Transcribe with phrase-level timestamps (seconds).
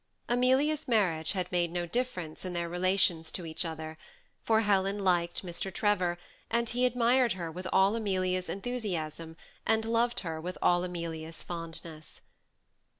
[0.27, 3.99] Amelia's marriage had made no difference in their relations to each other,
[4.41, 5.71] for Helen liked Mr.
[5.71, 6.17] Trevor,
[6.49, 12.21] and he admired her with all Amelia's enthusiasm, and loved her with all Amelia's fondness.